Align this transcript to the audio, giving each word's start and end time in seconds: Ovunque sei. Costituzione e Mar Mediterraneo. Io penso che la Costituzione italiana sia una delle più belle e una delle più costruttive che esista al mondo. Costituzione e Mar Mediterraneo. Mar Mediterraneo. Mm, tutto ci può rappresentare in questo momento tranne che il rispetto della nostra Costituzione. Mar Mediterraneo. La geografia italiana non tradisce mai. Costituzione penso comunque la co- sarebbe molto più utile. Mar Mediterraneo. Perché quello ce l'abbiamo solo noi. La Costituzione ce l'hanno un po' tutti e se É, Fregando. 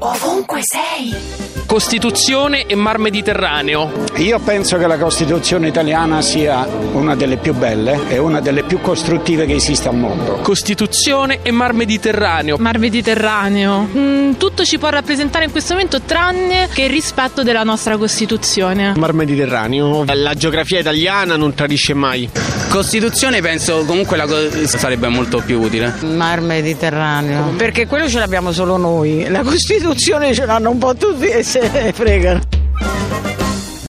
Ovunque 0.00 0.60
sei. 0.62 1.63
Costituzione 1.74 2.66
e 2.66 2.76
Mar 2.76 2.98
Mediterraneo. 2.98 3.90
Io 4.18 4.38
penso 4.38 4.78
che 4.78 4.86
la 4.86 4.96
Costituzione 4.96 5.66
italiana 5.66 6.22
sia 6.22 6.64
una 6.92 7.16
delle 7.16 7.36
più 7.36 7.52
belle 7.52 7.98
e 8.06 8.16
una 8.18 8.40
delle 8.40 8.62
più 8.62 8.80
costruttive 8.80 9.44
che 9.44 9.54
esista 9.54 9.88
al 9.88 9.96
mondo. 9.96 10.34
Costituzione 10.34 11.40
e 11.42 11.50
Mar 11.50 11.72
Mediterraneo. 11.72 12.58
Mar 12.60 12.78
Mediterraneo. 12.78 13.88
Mm, 13.92 14.34
tutto 14.34 14.64
ci 14.64 14.78
può 14.78 14.88
rappresentare 14.90 15.46
in 15.46 15.50
questo 15.50 15.72
momento 15.72 16.00
tranne 16.00 16.68
che 16.72 16.82
il 16.82 16.90
rispetto 16.90 17.42
della 17.42 17.64
nostra 17.64 17.96
Costituzione. 17.96 18.94
Mar 18.96 19.12
Mediterraneo. 19.12 20.04
La 20.14 20.34
geografia 20.34 20.78
italiana 20.78 21.34
non 21.34 21.54
tradisce 21.54 21.92
mai. 21.92 22.30
Costituzione 22.68 23.40
penso 23.40 23.84
comunque 23.84 24.16
la 24.16 24.26
co- 24.26 24.66
sarebbe 24.66 25.08
molto 25.08 25.42
più 25.44 25.60
utile. 25.60 25.92
Mar 26.02 26.40
Mediterraneo. 26.40 27.52
Perché 27.56 27.88
quello 27.88 28.08
ce 28.08 28.20
l'abbiamo 28.20 28.52
solo 28.52 28.76
noi. 28.76 29.26
La 29.28 29.42
Costituzione 29.42 30.32
ce 30.32 30.46
l'hanno 30.46 30.70
un 30.70 30.78
po' 30.78 30.94
tutti 30.94 31.26
e 31.26 31.42
se 31.42 31.62
É, 31.72 31.92
Fregando. 31.92 32.53